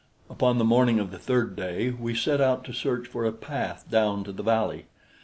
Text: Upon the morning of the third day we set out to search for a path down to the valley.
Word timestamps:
Upon 0.31 0.57
the 0.57 0.63
morning 0.63 0.99
of 0.99 1.11
the 1.11 1.19
third 1.19 1.55
day 1.55 1.91
we 1.91 2.15
set 2.15 2.41
out 2.41 2.63
to 2.63 2.73
search 2.73 3.07
for 3.07 3.23
a 3.23 3.31
path 3.31 3.85
down 3.91 4.23
to 4.23 4.31
the 4.31 4.41
valley. 4.41 4.87